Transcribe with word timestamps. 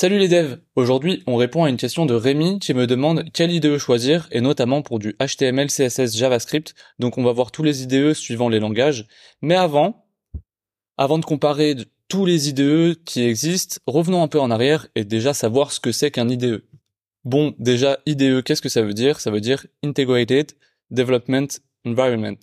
Salut 0.00 0.20
les 0.20 0.28
devs 0.28 0.60
Aujourd'hui, 0.76 1.24
on 1.26 1.34
répond 1.34 1.64
à 1.64 1.68
une 1.68 1.76
question 1.76 2.06
de 2.06 2.14
Rémi 2.14 2.60
qui 2.60 2.72
me 2.72 2.86
demande 2.86 3.24
quelle 3.32 3.50
IDE 3.50 3.78
choisir, 3.78 4.28
et 4.30 4.40
notamment 4.40 4.80
pour 4.80 5.00
du 5.00 5.16
HTML, 5.18 5.66
CSS, 5.66 6.16
JavaScript. 6.16 6.76
Donc 7.00 7.18
on 7.18 7.24
va 7.24 7.32
voir 7.32 7.50
tous 7.50 7.64
les 7.64 7.82
IDE 7.82 8.12
suivant 8.12 8.48
les 8.48 8.60
langages. 8.60 9.08
Mais 9.42 9.56
avant, 9.56 10.06
avant 10.98 11.18
de 11.18 11.24
comparer 11.24 11.74
tous 12.06 12.24
les 12.24 12.48
IDE 12.48 13.02
qui 13.04 13.24
existent, 13.24 13.80
revenons 13.88 14.22
un 14.22 14.28
peu 14.28 14.38
en 14.38 14.52
arrière 14.52 14.86
et 14.94 15.02
déjà 15.02 15.34
savoir 15.34 15.72
ce 15.72 15.80
que 15.80 15.90
c'est 15.90 16.12
qu'un 16.12 16.28
IDE. 16.28 16.62
Bon, 17.24 17.56
déjà, 17.58 17.98
IDE, 18.06 18.44
qu'est-ce 18.44 18.62
que 18.62 18.68
ça 18.68 18.82
veut 18.82 18.94
dire? 18.94 19.18
Ça 19.18 19.32
veut 19.32 19.40
dire 19.40 19.66
Integrated 19.82 20.52
Development 20.92 21.48
Environment. 21.84 22.38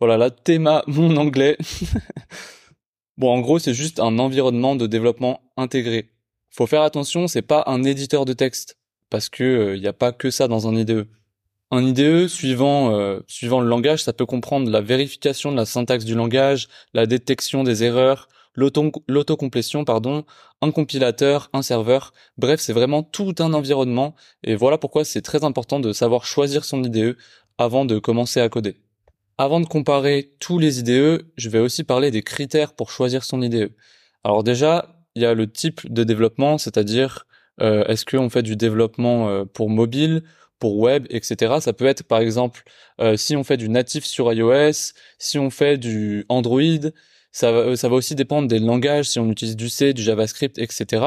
Voilà, 0.00 0.18
là, 0.18 0.30
théma 0.30 0.84
mon 0.86 1.16
anglais. 1.16 1.56
bon, 3.16 3.30
en 3.30 3.40
gros, 3.40 3.58
c'est 3.58 3.72
juste 3.72 4.00
un 4.00 4.18
environnement 4.18 4.76
de 4.76 4.86
développement 4.86 5.40
intégré. 5.56 6.10
Faut 6.50 6.66
faire 6.66 6.82
attention, 6.82 7.28
c'est 7.28 7.42
pas 7.42 7.64
un 7.66 7.82
éditeur 7.84 8.24
de 8.24 8.32
texte 8.32 8.76
parce 9.08 9.28
que 9.28 9.44
il 9.44 9.78
euh, 9.78 9.78
n'y 9.78 9.86
a 9.86 9.92
pas 9.92 10.12
que 10.12 10.30
ça 10.30 10.48
dans 10.48 10.68
un 10.68 10.74
IDE. 10.74 11.06
Un 11.70 11.84
IDE, 11.84 12.26
suivant 12.26 12.92
euh, 12.92 13.20
suivant 13.28 13.60
le 13.60 13.68
langage, 13.68 14.02
ça 14.02 14.12
peut 14.12 14.26
comprendre 14.26 14.70
la 14.70 14.80
vérification 14.80 15.52
de 15.52 15.56
la 15.56 15.66
syntaxe 15.66 16.04
du 16.04 16.14
langage, 16.14 16.68
la 16.94 17.06
détection 17.06 17.62
des 17.62 17.84
erreurs, 17.84 18.28
l'autocomplétion, 18.56 19.84
pardon, 19.84 20.24
un 20.62 20.72
compilateur, 20.72 21.48
un 21.52 21.62
serveur. 21.62 22.12
Bref, 22.38 22.60
c'est 22.60 22.72
vraiment 22.72 23.04
tout 23.04 23.34
un 23.38 23.52
environnement. 23.54 24.16
Et 24.42 24.56
voilà 24.56 24.78
pourquoi 24.78 25.04
c'est 25.04 25.22
très 25.22 25.44
important 25.44 25.78
de 25.78 25.92
savoir 25.92 26.24
choisir 26.24 26.64
son 26.64 26.82
IDE 26.82 27.16
avant 27.58 27.84
de 27.84 27.98
commencer 27.98 28.40
à 28.40 28.48
coder. 28.48 28.76
Avant 29.38 29.60
de 29.60 29.66
comparer 29.66 30.32
tous 30.40 30.58
les 30.58 30.80
IDE, 30.80 31.24
je 31.36 31.48
vais 31.48 31.60
aussi 31.60 31.84
parler 31.84 32.10
des 32.10 32.22
critères 32.22 32.74
pour 32.74 32.90
choisir 32.90 33.24
son 33.24 33.40
IDE. 33.42 33.72
Alors 34.24 34.42
déjà, 34.42 34.99
il 35.14 35.22
y 35.22 35.26
a 35.26 35.34
le 35.34 35.50
type 35.50 35.92
de 35.92 36.04
développement, 36.04 36.58
c'est-à-dire 36.58 37.26
euh, 37.60 37.84
est-ce 37.84 38.04
qu'on 38.04 38.30
fait 38.30 38.42
du 38.42 38.56
développement 38.56 39.28
euh, 39.28 39.44
pour 39.44 39.68
mobile, 39.68 40.22
pour 40.58 40.78
web, 40.78 41.06
etc. 41.10 41.56
Ça 41.60 41.72
peut 41.72 41.86
être 41.86 42.04
par 42.04 42.20
exemple 42.20 42.62
euh, 43.00 43.16
si 43.16 43.36
on 43.36 43.44
fait 43.44 43.56
du 43.56 43.68
natif 43.68 44.04
sur 44.04 44.32
iOS, 44.32 44.92
si 45.18 45.38
on 45.38 45.50
fait 45.50 45.78
du 45.78 46.24
Android, 46.28 46.90
ça 47.32 47.52
va, 47.52 47.76
ça 47.76 47.88
va 47.88 47.96
aussi 47.96 48.14
dépendre 48.14 48.48
des 48.48 48.58
langages, 48.58 49.10
si 49.10 49.18
on 49.18 49.30
utilise 49.30 49.56
du 49.56 49.68
C, 49.68 49.92
du 49.92 50.02
JavaScript, 50.02 50.58
etc. 50.58 51.06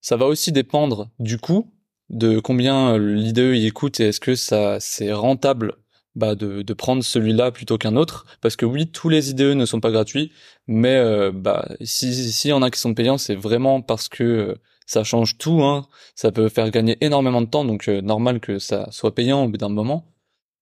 Ça 0.00 0.16
va 0.16 0.26
aussi 0.26 0.52
dépendre 0.52 1.10
du 1.18 1.38
coût, 1.38 1.72
de 2.10 2.38
combien 2.38 2.98
l'IDE 2.98 3.54
y 3.54 3.66
écoute 3.66 4.00
et 4.00 4.08
est-ce 4.08 4.20
que 4.20 4.34
ça 4.34 4.78
c'est 4.80 5.12
rentable 5.12 5.74
bah, 6.16 6.34
de, 6.34 6.72
prendre 6.72 7.04
celui-là 7.04 7.52
plutôt 7.52 7.78
qu'un 7.78 7.94
autre. 7.94 8.26
Parce 8.40 8.56
que 8.56 8.66
oui 8.66 8.88
tous 8.90 9.08
les 9.08 9.30
IDE 9.30 9.54
ne 9.54 9.66
sont 9.66 9.80
pas 9.80 9.90
gratuits 9.90 10.32
mais 10.66 10.96
euh, 10.96 11.30
bah 11.32 11.68
si 11.82 12.32
s'il 12.32 12.50
y 12.50 12.52
en 12.52 12.62
a 12.62 12.70
qui 12.70 12.80
sont 12.80 12.94
payants 12.94 13.18
c'est 13.18 13.34
vraiment 13.34 13.82
parce 13.82 14.08
que 14.08 14.24
euh, 14.24 14.54
ça 14.86 15.04
change 15.04 15.38
tout 15.38 15.62
hein. 15.62 15.86
Ça 16.14 16.32
peut 16.32 16.48
faire 16.48 16.70
gagner 16.70 16.96
énormément 17.02 17.42
de 17.42 17.46
temps 17.46 17.64
donc 17.64 17.88
euh, 17.88 18.00
normal 18.00 18.40
que 18.40 18.58
ça 18.58 18.88
soit 18.90 19.14
payant 19.14 19.44
au 19.44 19.48
bout 19.48 19.58
d'un 19.58 19.68
moment. 19.68 20.06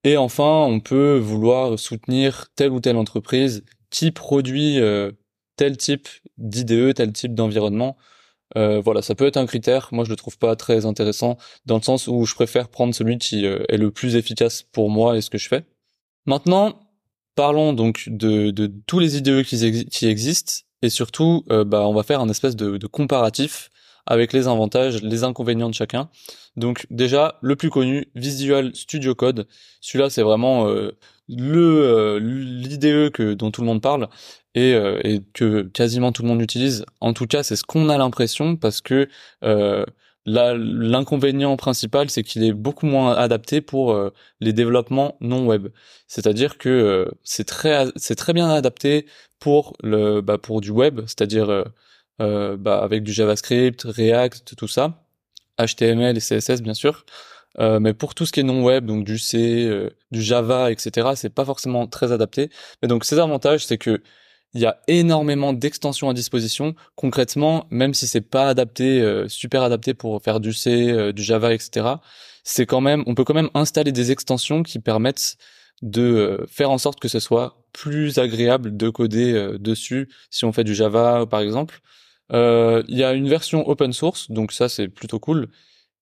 Et 0.04 0.16
enfin 0.16 0.64
on 0.68 0.80
peut 0.80 1.16
vouloir 1.18 1.78
soutenir 1.78 2.48
telle 2.56 2.72
ou 2.72 2.80
telle 2.80 2.96
entreprise 2.96 3.64
qui 3.90 4.10
produit 4.10 4.80
tel 5.56 5.76
type 5.76 6.08
d'IDE 6.38 6.94
tel 6.94 7.12
type 7.12 7.34
d'environnement 7.34 7.96
euh, 8.56 8.80
voilà, 8.80 9.02
ça 9.02 9.14
peut 9.14 9.26
être 9.26 9.36
un 9.36 9.46
critère. 9.46 9.88
Moi, 9.92 10.04
je 10.04 10.10
le 10.10 10.16
trouve 10.16 10.38
pas 10.38 10.56
très 10.56 10.86
intéressant 10.86 11.36
dans 11.66 11.76
le 11.76 11.82
sens 11.82 12.06
où 12.06 12.24
je 12.24 12.34
préfère 12.34 12.68
prendre 12.68 12.94
celui 12.94 13.18
qui 13.18 13.46
euh, 13.46 13.64
est 13.68 13.76
le 13.76 13.90
plus 13.90 14.16
efficace 14.16 14.62
pour 14.62 14.90
moi 14.90 15.16
et 15.16 15.20
ce 15.20 15.30
que 15.30 15.38
je 15.38 15.48
fais. 15.48 15.64
Maintenant, 16.26 16.80
parlons 17.34 17.72
donc 17.72 18.08
de, 18.08 18.50
de 18.50 18.72
tous 18.86 18.98
les 18.98 19.16
IDE 19.16 19.42
qui, 19.42 19.86
qui 19.86 20.06
existent 20.06 20.52
et 20.82 20.90
surtout, 20.90 21.44
euh, 21.50 21.64
bah, 21.64 21.86
on 21.88 21.94
va 21.94 22.02
faire 22.02 22.20
un 22.20 22.28
espèce 22.28 22.56
de, 22.56 22.76
de, 22.76 22.86
comparatif 22.86 23.70
avec 24.06 24.32
les 24.32 24.48
avantages, 24.48 25.02
les 25.02 25.24
inconvénients 25.24 25.70
de 25.70 25.74
chacun. 25.74 26.10
Donc 26.56 26.86
déjà, 26.90 27.38
le 27.40 27.56
plus 27.56 27.70
connu, 27.70 28.06
Visual 28.14 28.74
Studio 28.74 29.14
Code. 29.14 29.48
Celui-là, 29.80 30.10
c'est 30.10 30.22
vraiment 30.22 30.68
le 31.28 32.18
l'IDE 32.18 33.10
que 33.10 33.34
dont 33.34 33.50
tout 33.50 33.60
le 33.62 33.66
monde 33.66 33.82
parle 33.82 34.08
et, 34.54 34.74
euh, 34.74 35.00
et, 35.04 35.20
que 35.32 35.62
quasiment 35.62 36.12
tout 36.12 36.22
le 36.22 36.28
monde 36.28 36.42
utilise. 36.42 36.84
En 37.00 37.12
tout 37.12 37.26
cas, 37.26 37.42
c'est 37.42 37.56
ce 37.56 37.64
qu'on 37.64 37.88
a 37.88 37.98
l'impression 37.98 38.56
parce 38.56 38.80
que 38.80 39.08
euh, 39.44 39.84
l'inconvénient 40.26 41.56
principal, 41.56 42.08
c'est 42.10 42.22
qu'il 42.22 42.44
est 42.44 42.52
beaucoup 42.52 42.86
moins 42.86 43.14
adapté 43.14 43.60
pour 43.60 43.92
euh, 43.92 44.12
les 44.40 44.52
développements 44.52 45.16
non 45.20 45.46
web. 45.46 45.68
C'est-à-dire 46.08 46.58
que 46.58 46.68
euh, 46.68 47.10
c'est 47.24 47.44
très 47.46 47.86
c'est 47.96 48.14
très 48.16 48.32
bien 48.32 48.48
adapté 48.50 49.06
pour 49.38 49.74
le 49.82 50.20
bah, 50.20 50.38
pour 50.38 50.60
du 50.60 50.70
web, 50.70 51.00
c'est-à-dire 51.06 51.64
bah, 52.18 52.78
avec 52.82 53.02
du 53.02 53.12
JavaScript, 53.12 53.82
React, 53.84 54.54
tout 54.56 54.68
ça, 54.68 55.04
HTML 55.58 56.16
et 56.16 56.20
CSS 56.20 56.62
bien 56.62 56.74
sûr. 56.74 57.04
Euh, 57.60 57.80
mais 57.80 57.94
pour 57.94 58.14
tout 58.14 58.26
ce 58.26 58.32
qui 58.32 58.40
est 58.40 58.44
non 58.44 58.64
web, 58.64 58.86
donc 58.86 59.04
du 59.04 59.18
C, 59.18 59.70
du 60.10 60.22
Java, 60.22 60.70
etc., 60.72 61.10
c'est 61.16 61.34
pas 61.34 61.44
forcément 61.44 61.86
très 61.86 62.12
adapté. 62.12 62.50
Mais 62.82 62.88
donc 62.88 63.04
ces 63.04 63.18
avantages, 63.18 63.66
c'est 63.66 63.78
que 63.78 64.02
il 64.54 64.60
y 64.60 64.66
a 64.66 64.80
énormément 64.86 65.52
d'extensions 65.52 66.08
à 66.08 66.14
disposition. 66.14 66.74
Concrètement, 66.94 67.66
même 67.70 67.92
si 67.92 68.06
c'est 68.06 68.20
pas 68.20 68.48
adapté, 68.48 69.00
euh, 69.00 69.28
super 69.28 69.62
adapté 69.62 69.94
pour 69.94 70.22
faire 70.22 70.40
du 70.40 70.52
C, 70.52 70.90
euh, 70.90 71.12
du 71.12 71.22
Java, 71.22 71.52
etc., 71.52 71.86
c'est 72.44 72.66
quand 72.66 72.80
même, 72.80 73.02
on 73.06 73.14
peut 73.14 73.24
quand 73.24 73.34
même 73.34 73.50
installer 73.54 73.90
des 73.90 74.12
extensions 74.12 74.62
qui 74.62 74.78
permettent 74.78 75.36
de 75.82 76.02
euh, 76.02 76.46
faire 76.46 76.70
en 76.70 76.78
sorte 76.78 77.00
que 77.00 77.08
ce 77.08 77.18
soit 77.18 77.64
plus 77.72 78.18
agréable 78.18 78.76
de 78.76 78.88
coder 78.90 79.56
dessus 79.58 80.08
si 80.30 80.44
on 80.44 80.52
fait 80.52 80.62
du 80.64 80.74
Java, 80.74 81.26
par 81.26 81.40
exemple. 81.40 81.80
Il 82.30 82.84
y 82.88 83.02
a 83.02 83.12
une 83.12 83.28
version 83.28 83.68
open 83.68 83.92
source, 83.92 84.30
donc 84.30 84.52
ça 84.52 84.68
c'est 84.68 84.88
plutôt 84.88 85.18
cool. 85.18 85.48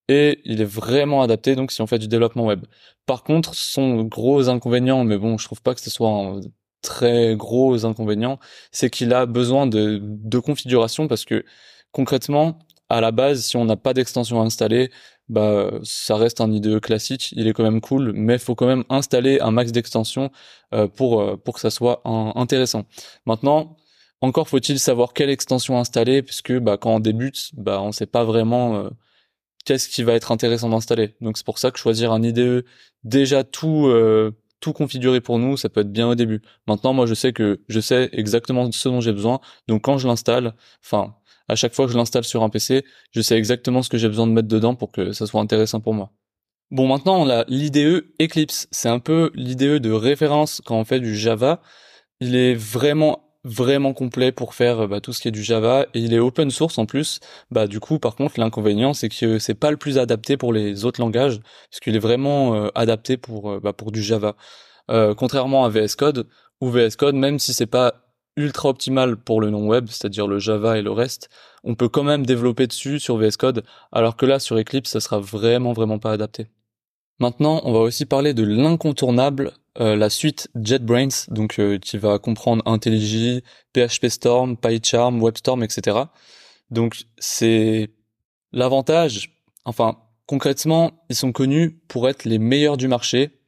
Et 0.09 0.41
il 0.45 0.61
est 0.61 0.65
vraiment 0.65 1.21
adapté 1.21 1.55
donc 1.55 1.71
si 1.71 1.81
on 1.81 1.87
fait 1.87 1.99
du 1.99 2.07
développement 2.07 2.45
web. 2.45 2.65
Par 3.05 3.23
contre, 3.23 3.55
son 3.55 4.03
gros 4.03 4.49
inconvénient, 4.49 5.03
mais 5.03 5.17
bon, 5.17 5.37
je 5.37 5.45
trouve 5.45 5.61
pas 5.61 5.73
que 5.73 5.81
ce 5.81 5.89
soit 5.89 6.09
un 6.09 6.41
très 6.83 7.35
gros 7.35 7.85
inconvénient, 7.85 8.39
c'est 8.71 8.89
qu'il 8.91 9.13
a 9.13 9.25
besoin 9.25 9.65
de, 9.67 9.99
configuration 10.39 11.07
parce 11.07 11.25
que 11.25 11.43
concrètement, 11.91 12.59
à 12.89 13.01
la 13.01 13.11
base, 13.11 13.45
si 13.45 13.57
on 13.57 13.65
n'a 13.65 13.77
pas 13.77 13.93
d'extension 13.93 14.41
installée, 14.41 14.91
bah 15.29 15.71
ça 15.83 16.15
reste 16.17 16.41
un 16.41 16.51
IDE 16.51 16.79
classique, 16.81 17.31
il 17.33 17.47
est 17.47 17.53
quand 17.53 17.63
même 17.63 17.81
cool, 17.81 18.11
mais 18.13 18.37
faut 18.37 18.55
quand 18.55 18.67
même 18.67 18.83
installer 18.89 19.39
un 19.39 19.51
max 19.51 19.71
d'extensions 19.71 20.31
euh, 20.73 20.87
pour 20.87 21.21
euh, 21.21 21.37
pour 21.37 21.55
que 21.55 21.61
ça 21.61 21.69
soit 21.71 22.01
intéressant. 22.05 22.83
Maintenant, 23.25 23.77
encore 24.21 24.49
faut-il 24.49 24.79
savoir 24.79 25.13
quelle 25.13 25.29
extension 25.29 25.79
installer, 25.79 26.21
puisque 26.23 26.53
bah 26.59 26.77
quand 26.77 26.95
on 26.95 26.99
débute, 26.99 27.51
bah 27.55 27.81
on 27.81 27.91
sait 27.91 28.05
pas 28.05 28.23
vraiment 28.25 28.75
euh, 28.75 28.89
qu'est-ce 29.65 29.89
qui 29.89 30.03
va 30.03 30.13
être 30.13 30.31
intéressant 30.31 30.69
d'installer. 30.69 31.15
Donc 31.21 31.37
c'est 31.37 31.45
pour 31.45 31.59
ça 31.59 31.71
que 31.71 31.79
choisir 31.79 32.11
un 32.11 32.21
IDE 32.23 32.65
déjà 33.03 33.43
tout 33.43 33.89
tout 34.63 34.73
configuré 34.73 35.19
pour 35.19 35.39
nous, 35.39 35.57
ça 35.57 35.67
peut 35.67 35.81
être 35.81 35.91
bien 35.91 36.07
au 36.07 36.15
début. 36.15 36.41
Maintenant, 36.67 36.93
moi, 36.93 37.05
je 37.05 37.13
sais 37.13 37.33
que 37.33 37.59
je 37.67 37.81
sais 37.81 38.09
exactement 38.13 38.71
ce 38.71 38.87
dont 38.89 39.01
j'ai 39.01 39.11
besoin. 39.11 39.41
Donc, 39.67 39.83
quand 39.83 39.97
je 39.97 40.07
l'installe, 40.07 40.55
enfin, 40.81 41.15
à 41.49 41.55
chaque 41.55 41.73
fois 41.73 41.85
que 41.85 41.91
je 41.91 41.97
l'installe 41.97 42.23
sur 42.23 42.43
un 42.43 42.49
PC, 42.49 42.85
je 43.11 43.21
sais 43.21 43.37
exactement 43.37 43.81
ce 43.81 43.89
que 43.89 43.97
j'ai 43.97 44.07
besoin 44.07 44.25
de 44.25 44.31
mettre 44.31 44.47
dedans 44.47 44.73
pour 44.73 44.93
que 44.93 45.11
ça 45.11 45.27
soit 45.27 45.41
intéressant 45.41 45.81
pour 45.81 45.93
moi. 45.93 46.13
Bon, 46.71 46.87
maintenant, 46.87 47.21
on 47.21 47.29
a 47.29 47.43
l'IDE 47.49 48.05
Eclipse. 48.21 48.67
C'est 48.71 48.87
un 48.87 48.99
peu 48.99 49.31
l'IDE 49.35 49.79
de 49.79 49.91
référence 49.91 50.61
quand 50.65 50.79
on 50.79 50.85
fait 50.85 51.01
du 51.01 51.13
Java. 51.13 51.61
Il 52.21 52.37
est 52.37 52.55
vraiment 52.55 53.22
vraiment 53.43 53.93
complet 53.93 54.31
pour 54.31 54.53
faire 54.53 54.87
bah, 54.87 55.01
tout 55.01 55.13
ce 55.13 55.21
qui 55.21 55.27
est 55.27 55.31
du 55.31 55.43
Java 55.43 55.85
et 55.93 55.99
il 55.99 56.13
est 56.13 56.19
open 56.19 56.49
source 56.51 56.77
en 56.77 56.85
plus. 56.85 57.19
Bah 57.51 57.67
du 57.67 57.79
coup 57.79 57.99
par 57.99 58.15
contre 58.15 58.39
l'inconvénient 58.39 58.93
c'est 58.93 59.09
que 59.09 59.39
c'est 59.39 59.53
pas 59.53 59.71
le 59.71 59.77
plus 59.77 59.97
adapté 59.97 60.37
pour 60.37 60.53
les 60.53 60.85
autres 60.85 61.01
langages 61.01 61.39
parce 61.69 61.79
qu'il 61.81 61.95
est 61.95 61.99
vraiment 61.99 62.55
euh, 62.55 62.69
adapté 62.75 63.17
pour 63.17 63.51
euh, 63.51 63.59
bah, 63.59 63.73
pour 63.73 63.91
du 63.91 64.01
Java. 64.01 64.35
Euh, 64.91 65.13
contrairement 65.15 65.65
à 65.65 65.69
VS 65.69 65.95
Code 65.97 66.27
ou 66.61 66.69
VS 66.69 66.95
Code 66.97 67.15
même 67.15 67.39
si 67.39 67.53
c'est 67.53 67.65
pas 67.65 67.93
ultra 68.35 68.69
optimal 68.69 69.17
pour 69.17 69.41
le 69.41 69.49
non 69.51 69.67
web, 69.67 69.87
c'est-à-dire 69.89 70.27
le 70.27 70.39
Java 70.39 70.77
et 70.79 70.81
le 70.81 70.91
reste, 70.91 71.29
on 71.63 71.75
peut 71.75 71.89
quand 71.89 72.03
même 72.03 72.25
développer 72.25 72.65
dessus 72.67 72.99
sur 72.99 73.17
VS 73.17 73.37
Code 73.37 73.63
alors 73.91 74.15
que 74.15 74.25
là 74.25 74.39
sur 74.39 74.57
Eclipse 74.57 74.91
ça 74.91 74.99
sera 74.99 75.19
vraiment 75.19 75.73
vraiment 75.73 75.99
pas 75.99 76.11
adapté. 76.11 76.47
Maintenant, 77.19 77.61
on 77.63 77.71
va 77.73 77.79
aussi 77.79 78.05
parler 78.05 78.33
de 78.33 78.43
l'incontournable 78.43 79.53
la 79.77 80.09
suite 80.09 80.49
JetBrains, 80.55 81.27
donc 81.29 81.59
qui 81.79 81.97
va 81.97 82.19
comprendre 82.19 82.61
IntelliJ, 82.67 83.41
PHP 83.73 84.07
Storm, 84.07 84.57
PyCharm, 84.57 85.21
WebStorm, 85.21 85.63
etc. 85.63 85.97
Donc 86.69 87.05
c'est 87.17 87.91
l'avantage. 88.51 89.33
Enfin, 89.65 89.97
concrètement, 90.25 91.05
ils 91.09 91.15
sont 91.15 91.31
connus 91.31 91.79
pour 91.87 92.09
être 92.09 92.25
les 92.25 92.39
meilleurs 92.39 92.77
du 92.77 92.87
marché. 92.87 93.39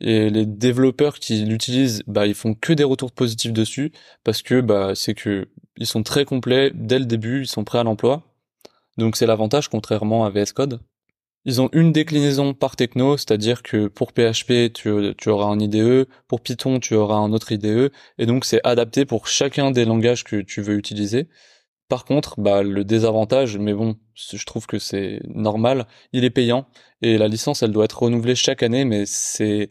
Et 0.00 0.28
les 0.28 0.44
développeurs 0.44 1.18
qui 1.18 1.44
l'utilisent, 1.46 2.02
bah, 2.06 2.26
ils 2.26 2.34
font 2.34 2.54
que 2.54 2.74
des 2.74 2.84
retours 2.84 3.12
positifs 3.12 3.52
dessus 3.54 3.92
parce 4.24 4.42
que 4.42 4.60
bah, 4.60 4.94
c'est 4.94 5.14
que 5.14 5.48
ils 5.78 5.86
sont 5.86 6.02
très 6.02 6.26
complets 6.26 6.70
dès 6.74 6.98
le 6.98 7.06
début, 7.06 7.42
ils 7.42 7.46
sont 7.46 7.64
prêts 7.64 7.78
à 7.78 7.82
l'emploi. 7.82 8.22
Donc 8.98 9.16
c'est 9.16 9.26
l'avantage 9.26 9.68
contrairement 9.68 10.26
à 10.26 10.30
VS 10.30 10.52
Code. 10.54 10.80
Ils 11.46 11.60
ont 11.60 11.70
une 11.72 11.92
déclinaison 11.92 12.54
par 12.54 12.74
techno, 12.74 13.16
c'est-à-dire 13.16 13.62
que 13.62 13.86
pour 13.86 14.10
PHP, 14.12 14.72
tu, 14.74 15.14
tu, 15.16 15.28
auras 15.28 15.46
un 15.46 15.60
IDE, 15.60 16.08
pour 16.26 16.40
Python, 16.40 16.80
tu 16.80 16.94
auras 16.94 17.16
un 17.16 17.32
autre 17.32 17.52
IDE, 17.52 17.92
et 18.18 18.26
donc 18.26 18.44
c'est 18.44 18.60
adapté 18.64 19.04
pour 19.04 19.28
chacun 19.28 19.70
des 19.70 19.84
langages 19.84 20.24
que 20.24 20.40
tu 20.42 20.60
veux 20.60 20.74
utiliser. 20.76 21.28
Par 21.88 22.04
contre, 22.04 22.40
bah, 22.40 22.64
le 22.64 22.84
désavantage, 22.84 23.58
mais 23.58 23.74
bon, 23.74 23.96
je 24.14 24.44
trouve 24.44 24.66
que 24.66 24.80
c'est 24.80 25.20
normal, 25.28 25.86
il 26.12 26.24
est 26.24 26.30
payant 26.30 26.66
et 27.00 27.16
la 27.16 27.28
licence, 27.28 27.62
elle 27.62 27.70
doit 27.70 27.84
être 27.84 28.02
renouvelée 28.02 28.34
chaque 28.34 28.64
année, 28.64 28.84
mais 28.84 29.06
c'est 29.06 29.70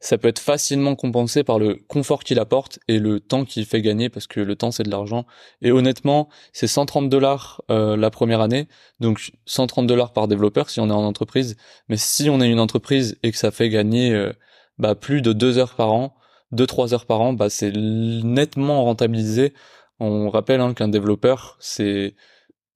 ça 0.00 0.18
peut 0.18 0.28
être 0.28 0.38
facilement 0.38 0.94
compensé 0.94 1.44
par 1.44 1.58
le 1.58 1.76
confort 1.88 2.22
qu'il 2.22 2.38
apporte 2.38 2.78
et 2.88 2.98
le 2.98 3.20
temps 3.20 3.44
qu'il 3.44 3.66
fait 3.66 3.82
gagner 3.82 4.08
parce 4.08 4.26
que 4.26 4.40
le 4.40 4.56
temps 4.56 4.70
c'est 4.70 4.82
de 4.84 4.90
l'argent. 4.90 5.26
Et 5.62 5.72
honnêtement, 5.72 6.28
c'est 6.52 6.66
130 6.66 7.08
dollars 7.08 7.62
euh, 7.70 7.96
la 7.96 8.10
première 8.10 8.40
année, 8.40 8.68
donc 9.00 9.32
130 9.46 9.86
dollars 9.86 10.12
par 10.12 10.28
développeur 10.28 10.70
si 10.70 10.80
on 10.80 10.88
est 10.88 10.92
en 10.92 11.04
entreprise. 11.04 11.56
Mais 11.88 11.96
si 11.96 12.30
on 12.30 12.40
est 12.40 12.50
une 12.50 12.60
entreprise 12.60 13.18
et 13.22 13.32
que 13.32 13.38
ça 13.38 13.50
fait 13.50 13.68
gagner 13.68 14.12
euh, 14.12 14.32
bah, 14.78 14.94
plus 14.94 15.22
de 15.22 15.32
deux 15.32 15.58
heures 15.58 15.74
par 15.74 15.92
an, 15.92 16.14
deux 16.52 16.66
trois 16.66 16.94
heures 16.94 17.06
par 17.06 17.20
an, 17.20 17.32
bah 17.34 17.50
c'est 17.50 17.72
nettement 17.72 18.84
rentabilisé 18.84 19.52
on 20.00 20.30
rappelle 20.30 20.60
hein, 20.60 20.74
qu'un 20.74 20.88
développeur, 20.88 21.56
c'est 21.60 22.14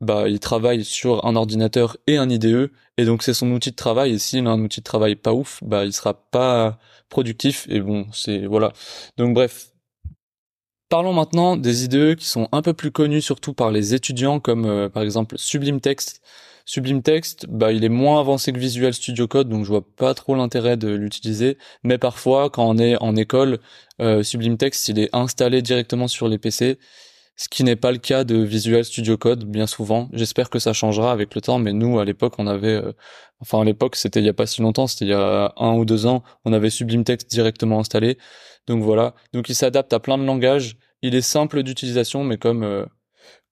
bah 0.03 0.29
il 0.29 0.41
travaille 0.41 0.85
sur 0.85 1.25
un 1.25 1.37
ordinateur 1.37 1.97
et 2.07 2.19
un 2.19 2.29
IDE 2.29 2.71
et 2.99 3.05
donc 3.05 3.23
c'est 3.23 3.35
son 3.35 3.51
outil 3.53 3.71
de 3.71 3.77
travail. 3.77 4.13
Et 4.13 4.19
s'il 4.19 4.47
a 4.47 4.51
un 4.51 4.61
outil 4.61 4.81
de 4.81 4.85
travail 4.85 5.17
pas 5.17 5.33
ouf, 5.33 5.61
bah 5.65 5.85
il 5.85 5.93
sera 5.93 6.15
pas 6.15 6.79
productif. 7.09 7.67
Et 7.71 7.81
bon, 7.81 8.07
c'est 8.13 8.47
voilà. 8.47 8.73
Donc 9.17 9.35
bref, 9.35 9.73
Parlons 10.93 11.15
maintenant 11.15 11.57
des 11.57 11.85
IDE 11.87 12.17
qui 12.17 12.27
sont 12.27 12.51
un 12.53 12.61
peu 12.61 12.75
plus 12.75 12.91
connus 12.91 13.23
surtout 13.23 13.55
par 13.55 13.71
les 13.71 13.95
étudiants 13.95 14.41
comme 14.41 14.67
euh, 14.67 14.91
par 14.91 15.03
exemple 15.03 15.39
Sublime 15.39 15.81
Text. 15.81 16.21
Sublime 16.67 17.01
Text, 17.01 17.47
bah 17.49 17.73
il 17.73 17.83
est 17.83 17.89
moins 17.89 18.21
avancé 18.21 18.53
que 18.53 18.59
Visual 18.59 18.93
Studio 18.93 19.27
Code 19.27 19.49
donc 19.49 19.65
je 19.65 19.71
vois 19.71 19.87
pas 19.97 20.13
trop 20.13 20.35
l'intérêt 20.35 20.77
de 20.77 20.89
l'utiliser, 20.89 21.57
mais 21.83 21.97
parfois 21.97 22.51
quand 22.51 22.69
on 22.69 22.77
est 22.77 22.97
en 23.01 23.17
école, 23.17 23.59
euh, 24.03 24.23
Sublime 24.23 24.59
Text 24.59 24.87
il 24.91 24.99
est 24.99 25.09
installé 25.15 25.63
directement 25.63 26.09
sur 26.09 26.29
les 26.29 26.37
PC 26.37 26.79
ce 27.37 27.49
qui 27.49 27.65
n'est 27.65 27.77
pas 27.77 27.93
le 27.93 27.99
cas 27.99 28.25
de 28.25 28.37
Visual 28.37 28.85
Studio 28.85 29.17
Code 29.17 29.45
bien 29.45 29.67
souvent. 29.67 30.09
J'espère 30.13 30.51
que 30.51 30.59
ça 30.59 30.73
changera 30.73 31.13
avec 31.13 31.35
le 31.35 31.41
temps, 31.41 31.59
mais 31.59 31.73
nous 31.73 31.99
à 31.99 32.05
l'époque 32.05 32.35
on 32.39 32.47
avait, 32.47 32.75
euh, 32.75 32.93
enfin 33.41 33.61
à 33.61 33.65
l'époque 33.65 33.97
c'était 33.97 34.21
il 34.21 34.27
y 34.27 34.29
a 34.29 34.35
pas 34.35 34.47
si 34.47 34.63
longtemps, 34.63 34.87
c'était 34.87 35.07
il 35.07 35.11
y 35.11 35.15
a 35.15 35.53
un 35.57 35.73
ou 35.75 35.85
deux 35.85 36.07
ans, 36.07 36.23
on 36.45 36.53
avait 36.53 36.71
Sublime 36.71 37.05
Text 37.05 37.31
directement 37.31 37.81
installé. 37.81 38.19
Donc 38.67 38.83
voilà, 38.83 39.15
donc 39.33 39.49
il 39.49 39.55
s'adapte 39.55 39.93
à 39.93 40.01
plein 40.01 40.19
de 40.19 40.25
langages. 40.25 40.77
Il 41.03 41.15
est 41.15 41.23
simple 41.23 41.63
d'utilisation, 41.63 42.23
mais 42.23 42.39
comme 42.39 42.63
euh, 42.63 42.87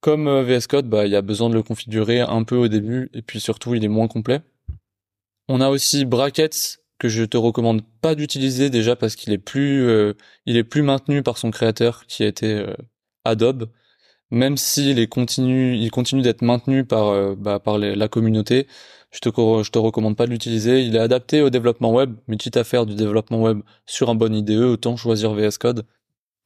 comme 0.00 0.29
euh, 0.29 0.43
VS 0.44 0.67
Code, 0.69 0.88
bah 0.88 1.06
il 1.06 1.12
y 1.12 1.17
a 1.17 1.23
besoin 1.23 1.50
de 1.50 1.55
le 1.55 1.62
configurer 1.62 2.21
un 2.21 2.44
peu 2.44 2.56
au 2.56 2.69
début, 2.69 3.11
et 3.15 3.23
puis 3.23 3.41
surtout 3.41 3.75
il 3.75 3.85
est 3.85 3.88
moins 3.88 4.09
complet. 4.09 4.41
On 5.49 5.61
a 5.61 5.69
aussi 5.69 6.05
Brackets 6.05 6.79
que 6.99 7.09
je 7.09 7.25
te 7.25 7.37
recommande 7.37 7.82
pas 8.03 8.15
d'utiliser 8.15 8.71
déjà 8.71 8.94
parce 8.94 9.17
qu'il 9.17 9.32
est 9.32 9.38
plus 9.38 10.15
il 10.47 10.56
est 10.56 10.65
plus 10.65 10.82
maintenu 10.82 11.23
par 11.23 11.38
son 11.38 11.50
créateur 11.50 12.06
qui 12.06 12.23
a 12.23 12.27
été 12.27 12.65
Adobe, 13.25 13.69
même 14.31 14.56
s'il 14.56 14.99
est 14.99 15.08
continue, 15.08 15.76
il 15.76 15.90
continue 15.90 16.22
d'être 16.22 16.43
maintenu 16.43 16.84
par 16.84 17.08
euh, 17.08 17.34
bah, 17.37 17.58
par 17.58 17.78
la 17.78 18.08
communauté, 18.08 18.67
je 19.11 19.19
te 19.20 19.28
je 19.31 19.70
te 19.70 19.78
recommande 19.78 20.17
pas 20.17 20.26
de 20.26 20.31
l'utiliser. 20.31 20.82
Il 20.82 20.96
est 20.96 21.00
adapté 21.00 21.43
au 21.43 21.50
développement 21.50 21.93
web, 21.93 22.14
mais 22.28 22.37
quitte 22.37 22.56
à 22.56 22.84
du 22.84 22.94
développement 22.94 23.43
web 23.43 23.61
sur 23.87 24.08
un 24.11 24.14
bon 24.14 24.32
IDE, 24.34 24.50
autant 24.52 24.96
choisir 24.96 25.34
VS 25.34 25.58
Code. 25.58 25.84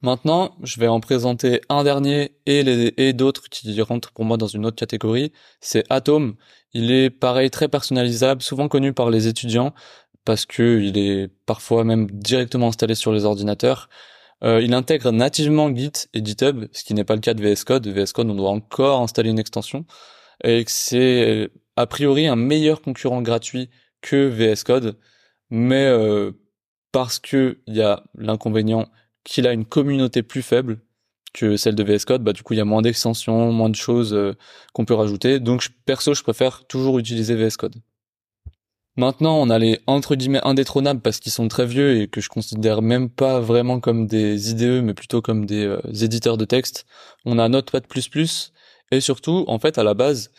Maintenant, 0.01 0.55
je 0.63 0.79
vais 0.79 0.87
en 0.87 0.99
présenter 0.99 1.61
un 1.69 1.83
dernier 1.83 2.37
et 2.45 2.59
et 2.97 3.13
d'autres 3.13 3.49
qui 3.49 3.81
rentrent 3.81 4.11
pour 4.13 4.25
moi 4.25 4.37
dans 4.37 4.47
une 4.47 4.65
autre 4.65 4.75
catégorie. 4.75 5.31
C'est 5.61 5.83
Atom. 5.89 6.35
Il 6.73 6.91
est 6.91 7.09
pareil 7.09 7.49
très 7.49 7.69
personnalisable, 7.69 8.41
souvent 8.41 8.67
connu 8.67 8.93
par 8.93 9.09
les 9.09 9.27
étudiants 9.27 9.73
parce 10.25 10.45
que 10.45 10.81
il 10.81 10.97
est 10.97 11.29
parfois 11.45 11.83
même 11.83 12.09
directement 12.11 12.67
installé 12.69 12.95
sur 12.95 13.13
les 13.13 13.25
ordinateurs. 13.25 13.89
Euh, 14.45 14.61
il 14.61 14.73
intègre 14.73 15.11
nativement 15.11 15.73
Git 15.75 16.07
et 16.13 16.23
GitHub, 16.23 16.65
ce 16.71 16.83
qui 16.83 16.93
n'est 16.93 17.03
pas 17.03 17.15
le 17.15 17.21
cas 17.21 17.33
de 17.33 17.41
VS 17.41 17.63
Code. 17.65 17.87
VS 17.87 18.13
Code, 18.13 18.29
on 18.29 18.35
doit 18.35 18.51
encore 18.51 19.01
installer 19.01 19.31
une 19.31 19.39
extension. 19.39 19.85
Et 20.43 20.63
c'est 20.67 21.45
euh, 21.45 21.47
a 21.75 21.87
priori 21.87 22.27
un 22.27 22.35
meilleur 22.35 22.81
concurrent 22.81 23.21
gratuit 23.21 23.69
que 24.01 24.27
VS 24.27 24.63
Code, 24.63 24.97
mais 25.49 25.85
euh, 25.85 26.31
parce 26.91 27.19
que 27.19 27.59
il 27.67 27.75
y 27.75 27.81
a 27.81 28.03
l'inconvénient 28.15 28.87
qu'il 29.23 29.47
a 29.47 29.53
une 29.53 29.65
communauté 29.65 30.21
plus 30.23 30.43
faible 30.43 30.79
que 31.33 31.57
celle 31.57 31.75
de 31.75 31.83
VS 31.83 32.05
Code, 32.05 32.23
bah 32.23 32.33
du 32.33 32.43
coup 32.43 32.53
il 32.53 32.57
y 32.57 32.61
a 32.61 32.65
moins 32.65 32.81
d'extensions, 32.81 33.51
moins 33.51 33.69
de 33.69 33.75
choses 33.75 34.17
qu'on 34.73 34.85
peut 34.85 34.93
rajouter. 34.93 35.39
Donc 35.39 35.67
perso, 35.85 36.13
je 36.13 36.23
préfère 36.23 36.65
toujours 36.67 36.99
utiliser 36.99 37.35
VS 37.35 37.57
Code. 37.57 37.75
Maintenant, 38.97 39.37
on 39.37 39.49
a 39.49 39.59
les 39.59 39.81
entre 39.87 40.15
guillemets 40.15 40.45
indétrônables 40.45 41.01
parce 41.01 41.19
qu'ils 41.19 41.31
sont 41.31 41.47
très 41.49 41.65
vieux 41.65 41.99
et 42.01 42.07
que 42.07 42.21
je 42.21 42.29
considère 42.29 42.81
même 42.81 43.09
pas 43.09 43.39
vraiment 43.41 43.79
comme 43.81 44.07
des 44.07 44.51
IDE, 44.51 44.83
mais 44.83 44.93
plutôt 44.93 45.21
comme 45.21 45.45
des 45.45 45.65
euh, 45.65 45.81
éditeurs 46.01 46.37
de 46.37 46.45
texte. 46.45 46.85
On 47.25 47.37
a 47.37 47.49
Notepad++ 47.49 47.83
et 48.91 49.01
surtout, 49.01 49.43
en 49.47 49.59
fait, 49.59 49.77
à 49.77 49.83
la 49.83 49.93
base, 49.93 50.31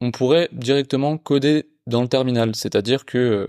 on 0.00 0.10
pourrait 0.10 0.48
directement 0.52 1.16
coder 1.16 1.70
dans 1.86 2.02
le 2.02 2.08
terminal, 2.08 2.54
c'est-à-dire 2.54 3.06
que 3.06 3.18
euh, 3.18 3.46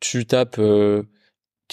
tu 0.00 0.26
tapes 0.26 0.58
euh, 0.58 1.02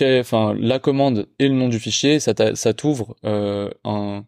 enfin 0.02 0.56
la 0.60 0.80
commande 0.80 1.28
et 1.40 1.48
le 1.48 1.56
nom 1.56 1.70
du 1.70 1.80
fichier, 1.80 2.20
ça, 2.20 2.34
t'ouvre 2.74 3.16
un 3.24 4.26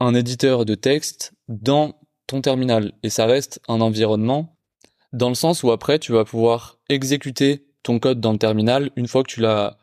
un 0.00 0.14
éditeur 0.14 0.64
de 0.64 0.74
texte 0.74 1.34
dans 1.48 1.94
ton 2.26 2.40
terminal 2.40 2.92
et 3.02 3.10
ça 3.10 3.26
reste 3.26 3.60
un 3.68 3.80
environnement 3.80 4.56
dans 5.12 5.28
le 5.28 5.34
sens 5.34 5.62
où 5.62 5.70
après 5.70 5.98
tu 5.98 6.12
vas 6.12 6.24
pouvoir 6.24 6.78
exécuter 6.88 7.66
ton 7.82 7.98
code 7.98 8.20
dans 8.20 8.32
le 8.32 8.38
terminal 8.38 8.90
une 8.96 9.08
fois 9.08 9.22
que 9.22 9.30
tu 9.30 9.40
l'as 9.40 9.78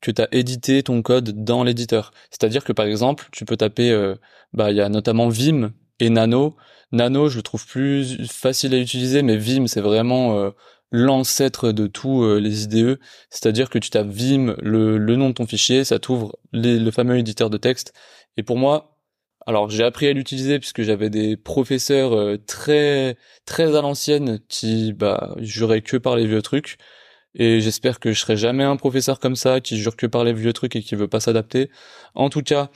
que 0.00 0.10
tu 0.10 0.20
as 0.20 0.28
édité 0.32 0.82
ton 0.82 1.00
code 1.02 1.44
dans 1.44 1.64
l'éditeur. 1.64 2.12
C'est-à-dire 2.30 2.64
que 2.64 2.72
par 2.72 2.86
exemple, 2.86 3.28
tu 3.32 3.44
peux 3.44 3.56
taper 3.56 3.90
euh, 3.90 4.16
bah 4.52 4.70
il 4.70 4.76
y 4.76 4.80
a 4.80 4.88
notamment 4.88 5.28
Vim 5.28 5.72
et 6.00 6.10
Nano. 6.10 6.56
Nano, 6.92 7.28
je 7.28 7.36
le 7.36 7.42
trouve 7.42 7.66
plus 7.66 8.26
facile 8.30 8.74
à 8.74 8.78
utiliser 8.78 9.22
mais 9.22 9.36
Vim 9.36 9.66
c'est 9.66 9.80
vraiment 9.80 10.36
euh, 10.38 10.50
l'ancêtre 10.92 11.72
de 11.72 11.86
tous 11.86 12.22
euh, 12.22 12.38
les 12.38 12.64
IDE, 12.64 13.00
c'est-à-dire 13.30 13.70
que 13.70 13.78
tu 13.78 13.90
tapes 13.90 14.08
Vim 14.08 14.54
le, 14.60 14.98
le 14.98 15.16
nom 15.16 15.30
de 15.30 15.34
ton 15.34 15.46
fichier, 15.46 15.84
ça 15.84 15.98
t'ouvre 15.98 16.36
le 16.52 16.90
fameux 16.90 17.18
éditeur 17.18 17.50
de 17.50 17.56
texte 17.56 17.92
et 18.36 18.42
pour 18.42 18.58
moi, 18.58 18.93
alors 19.46 19.70
j'ai 19.70 19.84
appris 19.84 20.06
à 20.08 20.12
l'utiliser 20.12 20.58
puisque 20.58 20.82
j'avais 20.82 21.10
des 21.10 21.36
professeurs 21.36 22.12
euh, 22.14 22.38
très 22.38 23.16
très 23.46 23.76
à 23.76 23.82
l'ancienne 23.82 24.40
qui 24.48 24.92
bah 24.92 25.34
juraient 25.38 25.82
que 25.82 25.96
par 25.96 26.16
les 26.16 26.26
vieux 26.26 26.42
trucs 26.42 26.78
et 27.34 27.60
j'espère 27.60 28.00
que 28.00 28.12
je 28.12 28.20
serai 28.20 28.36
jamais 28.36 28.64
un 28.64 28.76
professeur 28.76 29.18
comme 29.18 29.36
ça 29.36 29.60
qui 29.60 29.76
jure 29.78 29.96
que 29.96 30.06
par 30.06 30.24
les 30.24 30.32
vieux 30.32 30.52
trucs 30.52 30.76
et 30.76 30.82
qui 30.82 30.94
veut 30.94 31.08
pas 31.08 31.18
s'adapter. 31.18 31.68
En 32.14 32.30
tout 32.30 32.42
cas, 32.42 32.70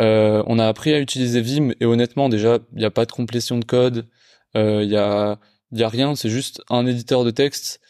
euh, 0.00 0.42
on 0.46 0.58
a 0.58 0.66
appris 0.66 0.92
à 0.92 0.98
utiliser 0.98 1.40
Vim 1.40 1.70
et 1.80 1.86
honnêtement 1.86 2.28
déjà 2.28 2.58
il 2.72 2.78
n'y 2.78 2.84
a 2.84 2.90
pas 2.90 3.06
de 3.06 3.12
complétion 3.12 3.58
de 3.58 3.64
code, 3.64 4.08
euh, 4.56 4.82
il 4.82 4.90
y 4.90 4.96
a 4.96 5.38
y 5.72 5.84
a 5.84 5.88
rien, 5.88 6.16
c'est 6.16 6.30
juste 6.30 6.62
un 6.70 6.86
éditeur 6.86 7.24
de 7.24 7.30
texte 7.30 7.80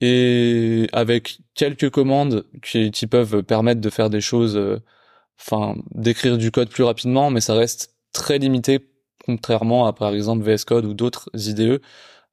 et 0.00 0.88
avec 0.92 1.38
quelques 1.54 1.90
commandes 1.90 2.46
qui 2.62 3.06
peuvent 3.06 3.42
permettre 3.44 3.80
de 3.80 3.90
faire 3.90 4.10
des 4.10 4.20
choses 4.20 4.80
enfin 5.40 5.76
d'écrire 5.94 6.38
du 6.38 6.50
code 6.50 6.68
plus 6.68 6.84
rapidement, 6.84 7.30
mais 7.30 7.40
ça 7.40 7.54
reste 7.54 7.94
très 8.12 8.38
limité 8.38 8.80
contrairement 9.24 9.86
à 9.86 9.92
par 9.92 10.12
exemple 10.14 10.42
VS 10.42 10.64
Code 10.64 10.84
ou 10.84 10.94
d'autres 10.94 11.30
IDE. 11.34 11.80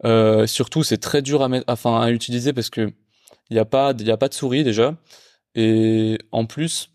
Euh, 0.06 0.48
surtout, 0.48 0.84
c'est 0.84 0.98
très 0.98 1.22
dur 1.22 1.42
à 1.42 1.50
mettre, 1.50 1.66
enfin 1.68 2.00
à 2.02 2.12
utiliser 2.12 2.54
parce 2.54 2.70
que 2.70 2.92
il 3.50 3.56
y 3.56 3.60
a 3.60 3.66
pas, 3.66 3.94
il 3.98 4.12
a 4.12 4.18
pas 4.18 4.30
de 4.30 4.34
souris 4.34 4.64
déjà, 4.64 4.96
et 5.56 6.18
en 6.32 6.46
plus, 6.46 6.92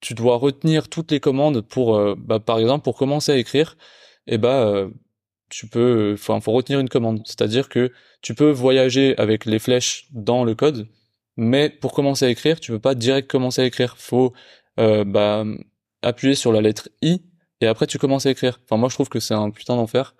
tu 0.00 0.14
dois 0.14 0.36
retenir 0.36 0.88
toutes 0.88 1.10
les 1.10 1.20
commandes 1.20 1.60
pour, 1.62 1.96
euh, 1.96 2.14
bah, 2.16 2.40
par 2.40 2.58
exemple, 2.58 2.84
pour 2.84 2.96
commencer 2.96 3.32
à 3.32 3.36
écrire, 3.36 3.76
et 4.26 4.38
bah 4.38 4.62
euh, 4.66 4.90
tu 5.50 5.66
peux, 5.68 6.12
enfin, 6.14 6.40
faut 6.40 6.52
retenir 6.52 6.80
une 6.80 6.88
commande. 6.88 7.22
C'est-à-dire 7.26 7.68
que 7.68 7.92
tu 8.22 8.34
peux 8.34 8.50
voyager 8.50 9.16
avec 9.18 9.44
les 9.46 9.58
flèches 9.58 10.06
dans 10.12 10.44
le 10.44 10.54
code, 10.54 10.88
mais 11.36 11.70
pour 11.70 11.92
commencer 11.94 12.26
à 12.26 12.30
écrire, 12.30 12.60
tu 12.60 12.72
peux 12.72 12.80
pas 12.80 12.94
direct 12.94 13.30
commencer 13.30 13.62
à 13.62 13.66
écrire. 13.66 13.96
Faut 13.98 14.32
euh, 14.78 15.04
bah, 15.04 15.44
appuyer 16.02 16.34
sur 16.34 16.52
la 16.52 16.60
lettre 16.60 16.88
I 17.02 17.22
et 17.60 17.66
après 17.66 17.86
tu 17.86 17.98
commences 17.98 18.26
à 18.26 18.30
écrire. 18.30 18.60
Enfin 18.64 18.76
moi 18.76 18.88
je 18.88 18.94
trouve 18.94 19.08
que 19.08 19.20
c'est 19.20 19.34
un 19.34 19.50
putain 19.50 19.76
d'enfer. 19.76 20.14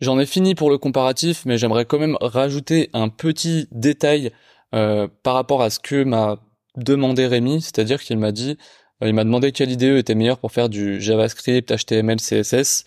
J'en 0.00 0.18
ai 0.18 0.26
fini 0.26 0.54
pour 0.54 0.70
le 0.70 0.78
comparatif, 0.78 1.44
mais 1.44 1.58
j'aimerais 1.58 1.84
quand 1.84 1.98
même 1.98 2.16
rajouter 2.20 2.88
un 2.94 3.10
petit 3.10 3.68
détail 3.70 4.32
euh, 4.74 5.08
par 5.22 5.34
rapport 5.34 5.62
à 5.62 5.68
ce 5.68 5.78
que 5.78 6.04
m'a 6.04 6.38
demandé 6.76 7.26
Rémi, 7.26 7.60
c'est-à-dire 7.60 8.02
qu'il 8.02 8.18
m'a 8.18 8.32
dit, 8.32 8.56
euh, 9.02 9.08
il 9.08 9.14
m'a 9.14 9.24
demandé 9.24 9.52
quelle 9.52 9.70
IDE 9.70 9.82
était 9.82 10.14
meilleure 10.14 10.38
pour 10.38 10.52
faire 10.52 10.68
du 10.70 11.00
JavaScript, 11.00 11.70
HTML, 11.70 12.18
CSS, 12.18 12.84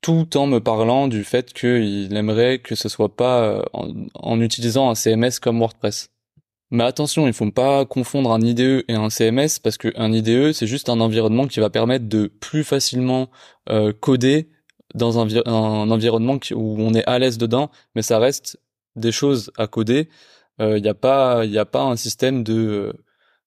tout 0.00 0.36
en 0.36 0.46
me 0.46 0.60
parlant 0.60 1.08
du 1.08 1.24
fait 1.24 1.52
qu'il 1.52 2.14
aimerait 2.14 2.58
que 2.58 2.74
ce 2.74 2.88
soit 2.88 3.14
pas 3.14 3.42
euh, 3.42 3.62
en, 3.72 4.40
utilisant 4.40 4.90
un 4.90 4.94
CMS 4.94 5.40
comme 5.40 5.58
WordPress. 5.58 6.10
Mais 6.70 6.84
attention, 6.84 7.26
il 7.26 7.32
faut 7.32 7.50
pas 7.50 7.86
confondre 7.86 8.32
un 8.32 8.40
IDE 8.40 8.84
et 8.88 8.94
un 8.94 9.10
CMS 9.10 9.58
parce 9.62 9.78
qu'un 9.78 10.12
IDE 10.12 10.52
c'est 10.52 10.66
juste 10.66 10.88
un 10.88 11.00
environnement 11.00 11.46
qui 11.46 11.60
va 11.60 11.70
permettre 11.70 12.08
de 12.08 12.26
plus 12.26 12.64
facilement 12.64 13.30
euh, 13.70 13.92
coder 13.98 14.50
dans 14.94 15.18
un, 15.18 15.90
environnement 15.90 16.38
où 16.54 16.76
on 16.80 16.94
est 16.94 17.04
à 17.04 17.18
l'aise 17.18 17.38
dedans, 17.38 17.70
mais 17.94 18.02
ça 18.02 18.18
reste 18.18 18.58
des 18.96 19.12
choses 19.12 19.50
à 19.56 19.66
coder. 19.66 20.08
Il 20.58 20.64
euh, 20.64 20.80
n'y 20.80 20.88
a 20.88 20.94
pas, 20.94 21.42
a 21.42 21.64
pas 21.64 21.82
un 21.82 21.96
système 21.96 22.42
de 22.42 22.92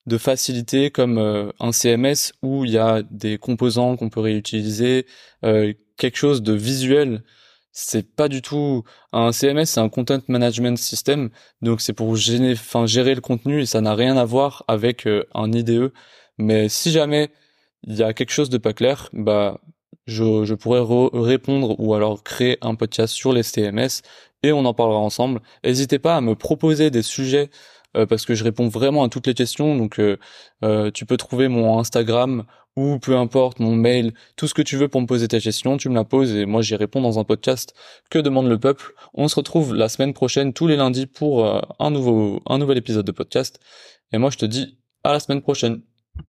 de 0.07 0.17
facilité 0.17 0.91
comme 0.91 1.17
euh, 1.17 1.51
un 1.59 1.71
CMS 1.71 2.33
où 2.41 2.65
il 2.65 2.71
y 2.71 2.77
a 2.77 3.03
des 3.03 3.37
composants 3.37 3.95
qu'on 3.97 4.09
peut 4.09 4.19
réutiliser, 4.19 5.05
euh, 5.45 5.73
quelque 5.97 6.17
chose 6.17 6.41
de 6.41 6.53
visuel. 6.53 7.23
C'est 7.71 8.15
pas 8.15 8.27
du 8.27 8.41
tout 8.41 8.83
un 9.13 9.31
CMS, 9.31 9.65
c'est 9.65 9.79
un 9.79 9.89
content 9.89 10.19
management 10.27 10.77
system, 10.77 11.29
donc 11.61 11.81
c'est 11.81 11.93
pour 11.93 12.15
gérer, 12.15 12.55
gérer 12.85 13.15
le 13.15 13.21
contenu 13.21 13.61
et 13.61 13.65
ça 13.65 13.81
n'a 13.81 13.95
rien 13.95 14.17
à 14.17 14.25
voir 14.25 14.65
avec 14.67 15.07
un 15.33 15.51
IDE. 15.51 15.93
Mais 16.37 16.69
si 16.69 16.91
jamais 16.91 17.31
il 17.83 17.95
y 17.95 18.03
a 18.03 18.13
quelque 18.13 18.31
chose 18.31 18.49
de 18.49 18.57
pas 18.57 18.73
clair, 18.73 19.09
bah 19.13 19.59
je, 20.07 20.45
je 20.45 20.53
pourrais 20.53 20.81
répondre 21.13 21.75
ou 21.79 21.93
alors 21.93 22.23
créer 22.23 22.57
un 22.61 22.75
podcast 22.75 23.13
sur 23.13 23.33
les 23.33 23.43
CMS 23.43 24.01
et 24.43 24.51
on 24.51 24.65
en 24.65 24.73
parlera 24.73 24.99
ensemble. 24.99 25.41
N'hésitez 25.63 25.99
pas 25.99 26.17
à 26.17 26.21
me 26.21 26.35
proposer 26.35 26.91
des 26.91 27.01
sujets 27.03 27.49
euh, 27.97 28.05
parce 28.05 28.25
que 28.25 28.35
je 28.35 28.43
réponds 28.43 28.69
vraiment 28.69 29.03
à 29.03 29.09
toutes 29.09 29.27
les 29.27 29.33
questions. 29.33 29.75
Donc 29.77 29.99
euh, 29.99 30.17
euh, 30.63 30.91
tu 30.91 31.05
peux 31.05 31.17
trouver 31.17 31.47
mon 31.47 31.79
Instagram 31.79 32.45
ou 32.75 32.99
peu 32.99 33.17
importe 33.17 33.59
mon 33.59 33.75
mail, 33.75 34.13
tout 34.35 34.47
ce 34.47 34.53
que 34.53 34.61
tu 34.61 34.77
veux 34.77 34.87
pour 34.87 35.01
me 35.01 35.07
poser 35.07 35.27
ta 35.27 35.39
question, 35.39 35.77
tu 35.77 35.89
me 35.89 35.95
la 35.95 36.03
poses 36.03 36.33
et 36.33 36.45
moi 36.45 36.61
j'y 36.61 36.75
réponds 36.75 37.01
dans 37.01 37.19
un 37.19 37.23
podcast 37.23 37.73
que 38.09 38.19
demande 38.19 38.47
le 38.47 38.59
peuple? 38.59 38.93
On 39.13 39.27
se 39.27 39.35
retrouve 39.35 39.75
la 39.75 39.89
semaine 39.89 40.13
prochaine 40.13 40.53
tous 40.53 40.67
les 40.67 40.77
lundis 40.77 41.05
pour 41.05 41.45
un 41.79 41.91
nouveau 41.91 42.41
un 42.47 42.57
nouvel 42.57 42.77
épisode 42.77 43.05
de 43.05 43.11
podcast. 43.11 43.59
Et 44.13 44.17
moi 44.17 44.29
je 44.29 44.37
te 44.37 44.45
dis 44.45 44.77
à 45.03 45.13
la 45.13 45.19
semaine 45.19 45.41
prochaine. 45.41 45.81